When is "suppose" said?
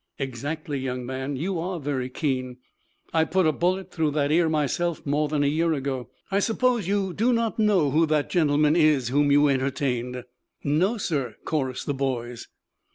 6.39-6.87